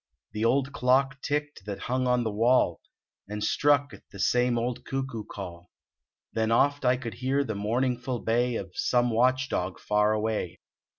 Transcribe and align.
The 0.31 0.43
old 0.43 0.73
clock 0.73 1.21
ticked 1.21 1.63
that 1.67 1.81
hung 1.81 2.07
on 2.07 2.23
the 2.23 2.31
wall 2.31 2.81
And 3.27 3.43
struck 3.43 3.93
ith 3.93 4.01
the 4.11 4.17
same 4.19 4.57
old 4.57 4.83
cuckoo 4.83 5.23
call; 5.25 5.69
Then 6.33 6.49
oft 6.51 6.83
I 6.83 6.97
could 6.97 7.13
hear 7.13 7.43
the 7.43 7.53
mournful 7.53 8.21
bay 8.21 8.55
Of 8.55 8.71
some 8.73 9.11
watch 9.11 9.47
dog 9.47 9.79
far 9.79 10.11
away. 10.13 10.59